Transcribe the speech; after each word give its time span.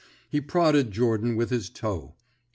He 0.31 0.41
prodded 0.41 0.89
Jordan 0.89 1.35
with 1.35 1.51
his 1.51 1.69
toe. 1.69 2.15